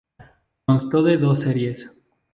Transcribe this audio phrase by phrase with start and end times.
[0.65, 2.01] Constó de dos series.